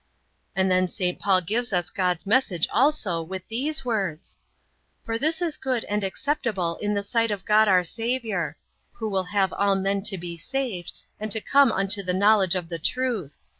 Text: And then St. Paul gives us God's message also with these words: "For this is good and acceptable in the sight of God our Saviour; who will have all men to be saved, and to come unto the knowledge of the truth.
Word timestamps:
And 0.55 0.71
then 0.71 0.89
St. 0.89 1.19
Paul 1.19 1.41
gives 1.41 1.71
us 1.71 1.91
God's 1.91 2.25
message 2.25 2.67
also 2.73 3.21
with 3.21 3.47
these 3.49 3.85
words: 3.85 4.39
"For 5.03 5.19
this 5.19 5.43
is 5.43 5.57
good 5.57 5.83
and 5.85 6.03
acceptable 6.03 6.77
in 6.77 6.95
the 6.95 7.03
sight 7.03 7.29
of 7.29 7.45
God 7.45 7.67
our 7.67 7.83
Saviour; 7.83 8.57
who 8.93 9.07
will 9.07 9.25
have 9.25 9.53
all 9.53 9.75
men 9.75 10.01
to 10.09 10.17
be 10.17 10.37
saved, 10.37 10.91
and 11.19 11.31
to 11.31 11.39
come 11.39 11.71
unto 11.71 12.01
the 12.01 12.15
knowledge 12.15 12.55
of 12.55 12.67
the 12.67 12.79
truth. 12.79 13.41